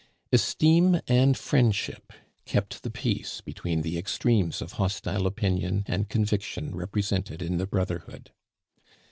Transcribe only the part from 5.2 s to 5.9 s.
opinion